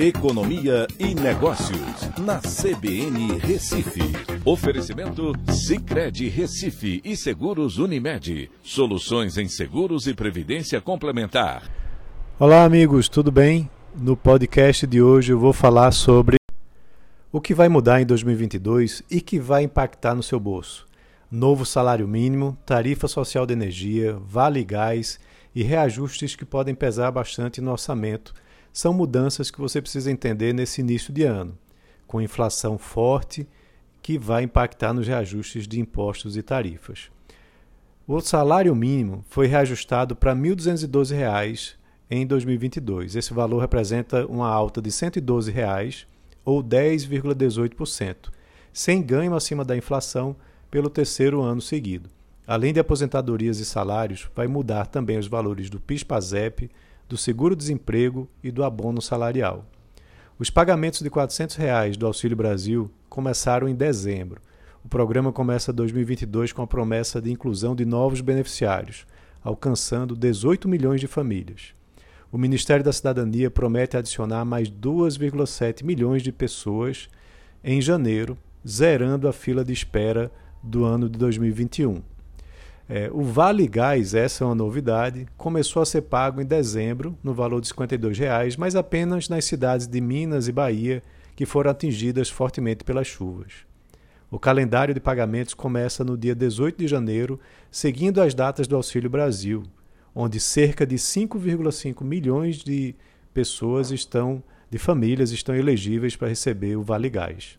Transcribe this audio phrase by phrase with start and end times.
[0.00, 4.00] Economia e Negócios, na CBN Recife.
[4.44, 8.48] Oferecimento Cicred Recife e Seguros Unimed.
[8.62, 11.68] Soluções em seguros e previdência complementar.
[12.38, 13.68] Olá, amigos, tudo bem?
[13.92, 16.36] No podcast de hoje eu vou falar sobre
[17.32, 20.86] o que vai mudar em 2022 e que vai impactar no seu bolso.
[21.28, 25.18] Novo salário mínimo, tarifa social de energia, vale gás
[25.52, 28.32] e reajustes que podem pesar bastante no orçamento
[28.78, 31.58] são mudanças que você precisa entender nesse início de ano,
[32.06, 33.44] com inflação forte
[34.00, 37.10] que vai impactar nos reajustes de impostos e tarifas.
[38.06, 41.74] O salário mínimo foi reajustado para R$ 1.212
[42.08, 43.16] em 2022.
[43.16, 46.06] Esse valor representa uma alta de 112 reais,
[46.44, 48.30] ou 10,18%,
[48.72, 50.36] sem ganho acima da inflação
[50.70, 52.08] pelo terceiro ano seguido.
[52.46, 56.70] Além de aposentadorias e salários, vai mudar também os valores do PIS/PASEP,
[57.08, 59.64] do seguro-desemprego e do abono salarial.
[60.38, 64.40] Os pagamentos de 400 reais do Auxílio Brasil começaram em dezembro.
[64.84, 69.06] O programa começa 2022 com a promessa de inclusão de novos beneficiários,
[69.42, 71.74] alcançando 18 milhões de famílias.
[72.30, 77.08] O Ministério da Cidadania promete adicionar mais 2,7 milhões de pessoas
[77.64, 80.30] em janeiro, zerando a fila de espera
[80.62, 82.02] do ano de 2021.
[82.88, 87.34] É, o Vale Gás, essa é uma novidade, começou a ser pago em dezembro, no
[87.34, 91.02] valor de 52 reais, mas apenas nas cidades de Minas e Bahia,
[91.36, 93.52] que foram atingidas fortemente pelas chuvas.
[94.30, 97.38] O calendário de pagamentos começa no dia 18 de janeiro,
[97.70, 99.64] seguindo as datas do Auxílio Brasil,
[100.14, 102.94] onde cerca de 5,5 milhões de
[103.34, 107.58] pessoas estão, de famílias, estão elegíveis para receber o Vale Gás.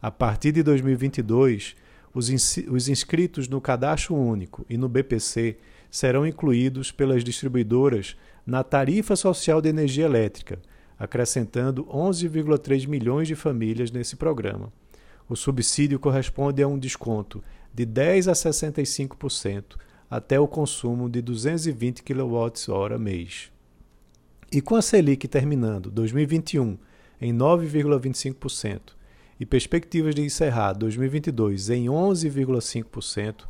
[0.00, 1.74] A partir de 2022,
[2.14, 2.28] os,
[2.70, 5.56] os inscritos no Cadastro Único e no BPC
[5.90, 10.60] serão incluídos pelas distribuidoras na tarifa social de energia elétrica,
[10.98, 14.72] acrescentando 11,3 milhões de famílias nesse programa.
[15.28, 19.76] O subsídio corresponde a um desconto de 10 a 65%
[20.08, 23.50] até o consumo de 220 kWh mês.
[24.52, 26.78] E com a Selic terminando 2021
[27.20, 28.80] em 9,25%
[29.38, 33.44] e perspectivas de encerrar 2022 em 11,5%,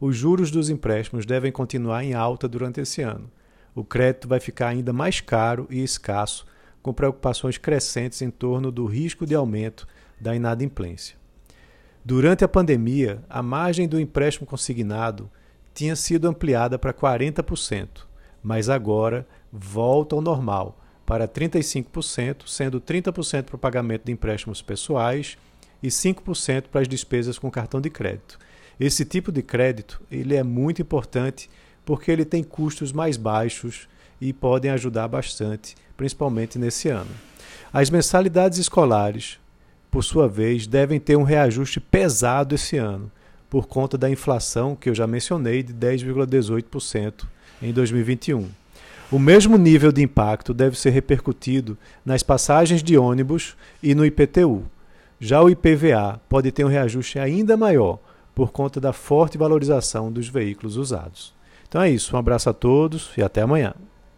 [0.00, 3.30] os juros dos empréstimos devem continuar em alta durante esse ano.
[3.74, 6.46] O crédito vai ficar ainda mais caro e escasso,
[6.82, 9.86] com preocupações crescentes em torno do risco de aumento
[10.18, 11.16] da inadimplência.
[12.02, 15.30] Durante a pandemia, a margem do empréstimo consignado
[15.74, 18.06] tinha sido ampliada para 40%,
[18.42, 20.79] mas agora volta ao normal,
[21.10, 25.36] para 35%, sendo 30% para o pagamento de empréstimos pessoais
[25.82, 28.38] e 5% para as despesas com cartão de crédito.
[28.78, 31.50] Esse tipo de crédito ele é muito importante
[31.84, 33.88] porque ele tem custos mais baixos
[34.20, 37.10] e podem ajudar bastante, principalmente nesse ano.
[37.72, 39.40] As mensalidades escolares,
[39.90, 43.10] por sua vez, devem ter um reajuste pesado esse ano,
[43.50, 47.24] por conta da inflação que eu já mencionei de 10,18%
[47.60, 48.60] em 2021.
[49.12, 51.76] O mesmo nível de impacto deve ser repercutido
[52.06, 54.62] nas passagens de ônibus e no IPTU.
[55.18, 57.98] Já o IPVA pode ter um reajuste ainda maior
[58.36, 61.34] por conta da forte valorização dos veículos usados.
[61.68, 63.74] Então é isso, um abraço a todos e até amanhã.